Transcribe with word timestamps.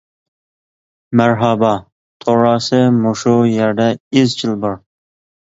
مەرھابا 1.19 1.73
تۇراسى 2.25 2.81
مۇشۇ 3.05 3.35
يەردە 3.51 3.87
ئىزچىل 3.93 4.59
بار. 4.67 4.77